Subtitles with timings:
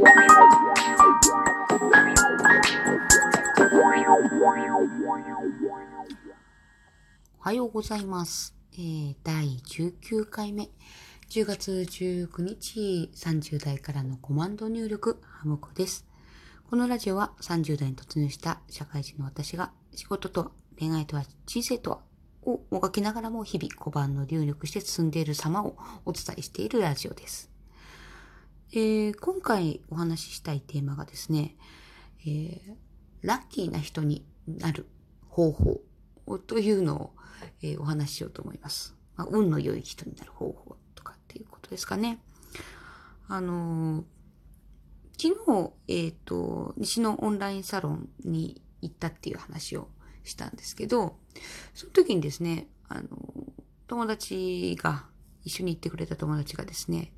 [0.00, 0.02] お
[7.38, 8.56] はようございます。
[8.72, 10.70] えー、第19回目。
[11.28, 16.06] 10月19日、30代からのコマンド入力、ハムコです。
[16.70, 21.98] このラジオは30代に突入した社会人の私が仕事とは、恋愛とは、人生とは、
[22.44, 25.76] をもがきながらも日々小判の入力して進んでいる様を
[26.06, 27.50] お伝えしているラジオです。
[28.72, 31.56] えー、今回お話ししたいテーマがですね、
[32.20, 32.60] えー、
[33.22, 34.86] ラッキーな人になる
[35.28, 35.80] 方法
[36.46, 37.10] というのを、
[37.62, 38.94] えーお話ししようと思います。
[39.16, 42.20] まあ、運の良い人になる方法とかっていうことですかね。
[43.26, 44.04] あの
[45.18, 49.88] 昨日、えっ、と、西のオンラインサロンに行ったっていう話を
[50.22, 51.18] したんですけど、
[51.74, 53.08] その時にですね、あの
[53.88, 55.06] 友達が、
[55.42, 57.12] 一緒に行ってくれた友達がですね、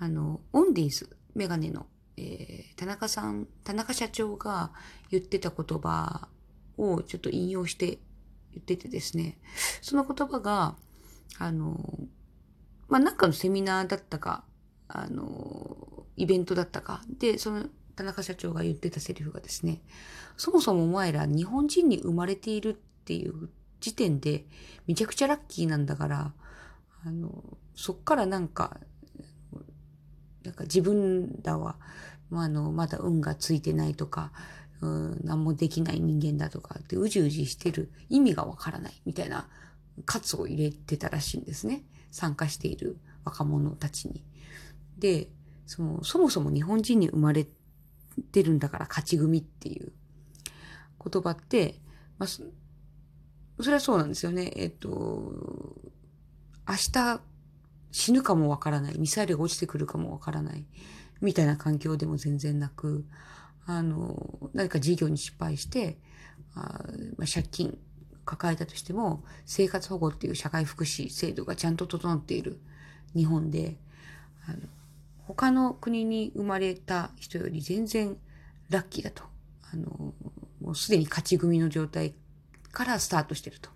[0.00, 1.86] あの、オンディーズ、メガネの、
[2.16, 4.72] えー田中さん、田中社長が
[5.10, 6.28] 言ってた言葉
[6.78, 7.98] をちょっと引用して
[8.52, 9.38] 言っててですね、
[9.82, 10.76] その言葉が、
[11.38, 11.78] あの、
[12.88, 14.44] まあ、なんかのセミナーだったか、
[14.88, 19.82] あの、イベントだったか、で、その田中社長が言ってたセリフがですね、
[20.38, 24.46] そもそもお前ら日本人に生まれているっていう時点で
[24.86, 26.32] めちゃくちゃラッキーなんだから、
[27.04, 28.80] あの、そっからなんか、
[30.50, 31.76] なんか自分らは、
[32.28, 34.32] まあ、あの、まだ運がついてないとか、
[34.80, 39.46] うん、何もできない人間だとかってうじうじしてる意味がわからないみたいな
[40.06, 41.84] 喝を入れてたらしいんですね。
[42.10, 44.24] 参加している若者たちに。
[44.98, 45.28] で、
[45.66, 47.46] その、そもそも日本人に生まれ
[48.32, 49.92] てるんだから勝ち組っていう
[51.08, 51.76] 言葉って、
[52.18, 52.42] まあ、そ
[53.60, 54.52] それはそうなんですよね。
[54.56, 54.88] えっと、
[56.66, 57.20] 明日
[57.92, 58.98] 死ぬかもわからない。
[58.98, 60.64] ミサイルが落ちてくるかもわからない。
[61.20, 63.04] みたいな環境でも全然なく、
[63.66, 65.98] あの、何か事業に失敗して、
[66.54, 66.84] あ
[67.16, 67.78] まあ、借金
[68.24, 72.60] 抱えたとしても、生活保護っていう社会福祉制度がちゃんと整っている
[73.14, 73.76] 日本で、
[74.46, 74.58] あの
[75.26, 78.16] 他の国に生まれた人より全然
[78.68, 79.22] ラッキーだと。
[79.72, 80.12] あの、
[80.60, 82.14] もうすでに勝ち組の状態
[82.72, 83.70] からスタートしてると。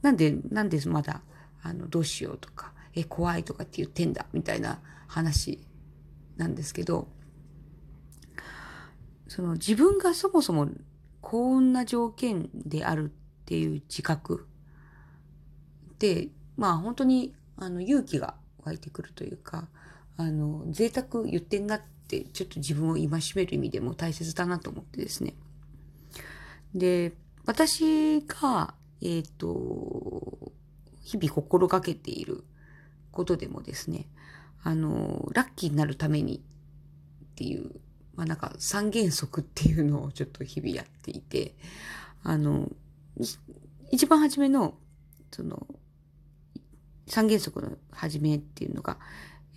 [0.00, 1.22] なんで、なんでまだ、
[1.62, 5.60] あの、どうしようとか、え、怖いとかって言ってんだ、みたいな話
[6.36, 7.08] なんですけど、
[9.28, 10.68] その自分がそもそも
[11.20, 14.46] 幸運な条件であるっていう自覚
[15.98, 18.34] で、まあ本当にあの勇気が
[18.64, 19.68] 湧いてくるというか、
[20.16, 25.34] あの、贅沢言ってんなってちょっと自分を戒める意味でも大切だなと思ってですね。
[26.74, 27.12] で、
[27.46, 30.38] 私が、えっ、と、
[31.10, 32.44] 日々心がけている
[33.10, 34.06] ことでもですね、
[34.62, 37.80] あの、ラッキーになるためにっていう、
[38.14, 41.56] まあなんか三原則っていうのをちょっと日々やっていて、
[42.22, 42.70] あの、
[43.90, 44.74] 一番初めの、
[45.32, 45.66] その、
[47.08, 48.98] 三原則の初めっていうのが、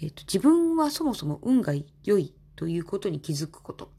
[0.01, 3.91] えっ、と、自分はそもそも運が良いということに気づくこと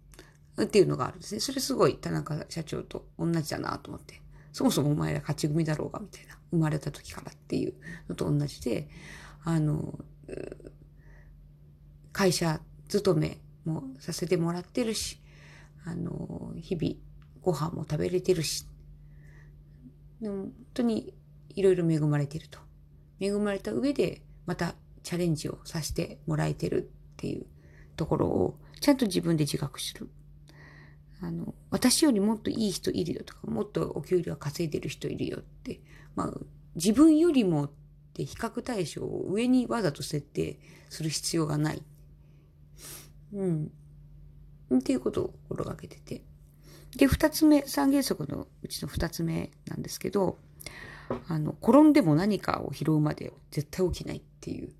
[0.60, 1.40] っていうのがあるんですね。
[1.40, 4.23] それすごい田中社長と同じだなと思って。
[4.54, 6.38] そもそもお前ら勝ち組だろうが、みたいな。
[6.52, 7.74] 生まれた時からっていう
[8.08, 8.88] のと同じで、
[9.42, 9.98] あの、
[12.12, 15.20] 会社勤めもさせてもらってるし、
[15.84, 16.94] あの、日々
[17.42, 18.68] ご飯も食べれてるし、
[20.20, 21.12] でも本当に
[21.48, 22.60] いろいろ恵まれてると。
[23.18, 27.46] 恵まれた上で、またチャレンジをさせてもらえてるっていう
[27.96, 30.08] ところを、ちゃんと自分で自覚する。
[31.24, 35.80] あの、私よりもっといい人いるよとか、もっとお給料稼いでる人いるよって、
[36.14, 36.32] まあ、
[36.74, 37.70] 自分よりもっ
[38.12, 40.58] て比較対象を上にわざと設定
[40.90, 41.82] する必要がない。
[43.32, 43.70] うん。
[44.76, 46.22] っていうことを心がけてて。
[46.96, 50.38] で、二つ目、三原則のうちの二つ目なんですけど、
[51.28, 54.74] あの、転んでも何かを拾うまで絶対起きないっていう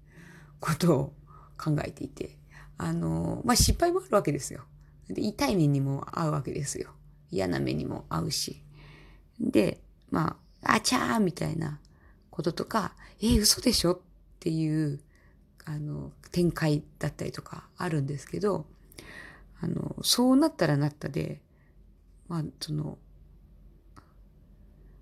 [0.61, 1.13] ことを
[1.57, 2.37] 考えていて、
[2.77, 4.65] あの、まあ、失敗もあるわけですよ。
[5.09, 6.91] 痛い目にも合うわけですよ。
[7.31, 8.63] 嫌な目にも合うし。
[9.41, 9.81] で、
[10.11, 11.81] まあ、あちゃーみたいな
[12.31, 14.01] こととか、えー、嘘でしょっ
[14.41, 15.01] ていう、
[15.65, 18.67] あの、展開だったりとかあるんですけど、
[19.61, 21.41] あの、そうなったらなったで、
[22.29, 22.99] まあ、その、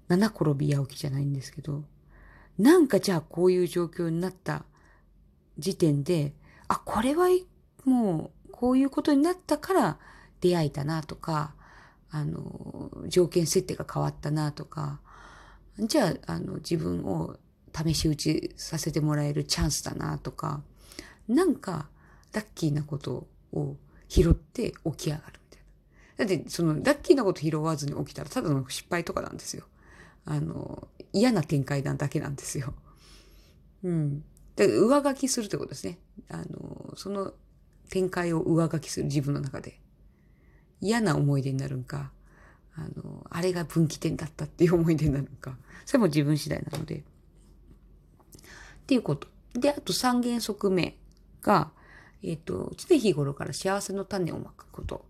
[0.09, 1.85] 七転び八起きじゃないんですけど、
[2.59, 4.65] なんかじゃあこういう状況になった
[5.59, 6.35] 時点で、
[6.69, 7.29] あ、これは
[7.85, 9.99] もうこういうことになったから
[10.41, 11.53] 出会えたなとか、
[12.13, 15.01] あの、条件設定が変わったなとか、
[15.81, 17.39] じゃあ、あの、自分を
[17.75, 20.63] 試し打ちさせてもらえるチャンスだなとか、
[21.27, 21.89] なんか、
[22.33, 23.75] ラッキーなことを
[24.07, 26.35] 拾って起き上がるみたいな。
[26.37, 29.65] だって、その、ラッキーなこと拾わずに起きたら、ただの失敗とかなんですよ。
[30.25, 32.75] あの、嫌な展開なだけなんですよ。
[33.83, 34.25] うん。
[34.55, 35.99] で、上書きするってことですね。
[36.29, 37.35] あの、その
[37.93, 39.79] 展開を上書きする自分の中で。
[40.81, 42.11] 嫌な思い出になるんか、
[42.75, 45.59] あの、あれが分岐点だったっていう思い出になるんか。
[45.85, 46.97] それも自分次第なので。
[46.97, 47.03] っ
[48.87, 49.29] ていうこと。
[49.53, 50.97] で、あと三原則目
[51.43, 51.71] が、
[52.23, 55.05] えっ、ー、と、常日頃から幸せの種をまくこと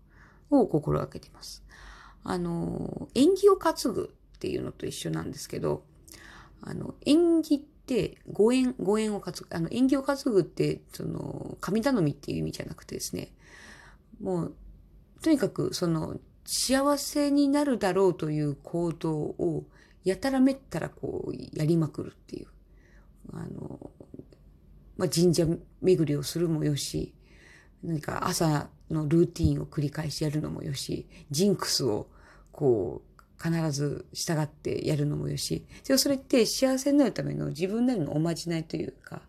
[0.49, 1.63] を心がけています。
[2.25, 5.85] あの、縁起を担ぐっていうのと一緒なんですけど、
[6.59, 13.33] あの、縁起ってご縁、ご縁を担ぐ、あの、縁起を担ぐって、その、神頼みっていう意味じゃなくてですね、
[14.21, 14.55] もう、
[15.21, 19.65] とにかく、その、幸せになるだろうという行動を、
[20.05, 22.47] やたらめったらこう、やりまくるっていう。
[23.33, 23.91] あの、
[24.97, 25.45] まあ、神社
[25.81, 27.13] 巡りをするもよし、
[27.83, 32.07] 何か朝のルーティンを繰り返しやるのもよし、ジンクスを
[32.51, 33.12] こう、
[33.43, 39.21] 必ず従ってやるのもよし、それって幸せになるための自分なりのおまじないというか、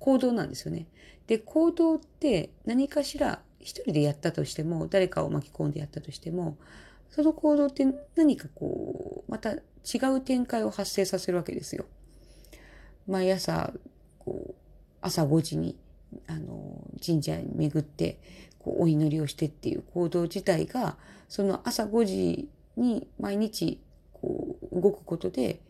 [0.00, 0.86] 行動なんですよね。
[1.28, 6.56] で、行動って何かしら一人でやったとしても、誰かを巻き込んでやったとしても、
[7.10, 7.86] その行動って
[8.16, 9.60] 何かこう、また違
[10.16, 11.84] う展開を発生させるわけですよ。
[13.06, 13.72] 毎朝、
[14.18, 14.54] こう、
[15.00, 15.76] 朝5時に、
[16.26, 18.18] あの、神社に巡って、
[18.58, 20.96] こう、お祈りをしてっていう行動自体が、
[21.28, 22.48] その朝5時
[22.80, 23.80] に毎日、
[24.12, 25.60] こう、動くことで、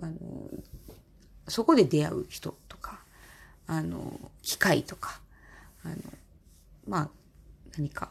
[0.00, 0.16] あの、
[1.48, 3.00] そこで出会う人とか、
[3.66, 5.20] あの、機械とか、
[5.84, 5.96] あの、
[6.86, 7.10] まあ、
[7.76, 8.10] 何か、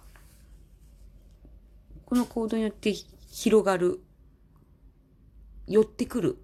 [2.05, 2.93] この行動によって
[3.29, 4.01] 広がる、
[5.67, 6.37] 寄ってくる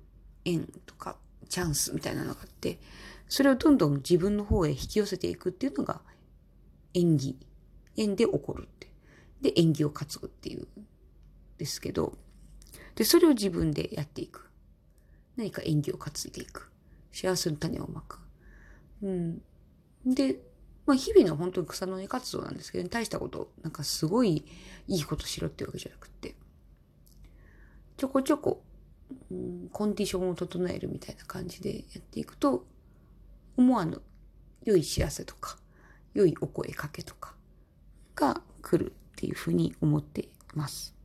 [0.46, 1.18] 縁とか
[1.50, 2.80] チャンスみたいなのがあって、
[3.28, 6.02] それをどんどん自分の方へ引き寄せていくっていうのが
[6.94, 7.38] 縁起。
[7.98, 8.90] 縁で起こるって。
[9.42, 10.68] で、縁起を担ぐっていう、
[11.58, 12.18] ですけど、
[12.96, 14.50] で、それを自分でやっていく。
[15.36, 16.72] 何か縁起を担いでいく。
[17.12, 18.20] 幸せの種をまく。
[19.02, 19.42] うん。
[20.06, 20.40] で、
[20.86, 24.46] まあ、日々の本当に草の根活動なんですけど、大したこと、なんかすごい
[24.88, 26.36] いいことしろってわけじゃなくて、
[27.98, 28.64] ちょこちょこ、
[29.32, 32.66] うん、コンディションを整えるみたいな感じでやっていくと、
[33.58, 34.02] 思わぬ
[34.64, 35.58] 良い知らせとか、
[36.14, 37.36] 良いお声かけとか
[38.16, 40.97] が来るっていうふうに思っています。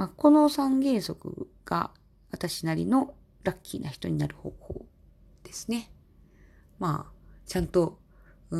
[0.00, 1.90] まあ、この三原則が
[2.30, 3.12] 私なりの
[3.42, 4.86] ラッキーな人になる方法
[5.44, 5.92] ですね。
[6.78, 7.12] まあ、
[7.44, 7.98] ちゃんと
[8.50, 8.58] うー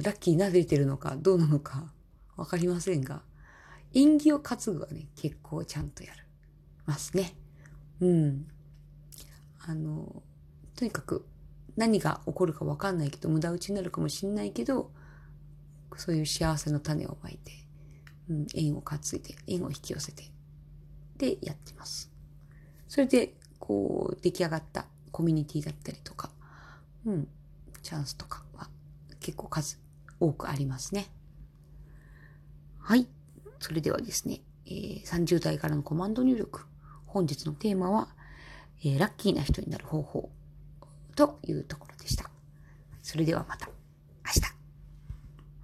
[0.00, 1.92] ん、ラッキーになれてるのかどうなのか
[2.36, 3.22] わかりませんが、
[3.94, 6.24] 縁起を担ぐはね、結構ちゃんとやる。
[6.84, 7.36] ますね。
[8.00, 8.48] うん。
[9.64, 10.24] あの、
[10.74, 11.24] とにかく
[11.76, 14.90] 何が起こるかわかんないけど、無駄打ちになるかもしんないけど、
[15.96, 17.52] そういう幸せの種をまいて、
[18.28, 20.31] うん、縁を担いで、縁を引き寄せて、
[21.22, 22.10] でやってます。
[22.88, 26.30] それで、こう、出来上がったコミュニティだったりとか、
[27.06, 27.28] うん、
[27.82, 28.68] チャンスとかは
[29.20, 29.78] 結構数
[30.18, 31.06] 多くありますね。
[32.80, 33.06] はい。
[33.60, 36.66] それではですね、えー、30代からのコマンド入力。
[37.06, 38.08] 本日のテーマは、
[38.80, 40.30] えー、ラッキーな人になる方法
[41.14, 42.28] というところでした。
[43.00, 43.68] それではまた。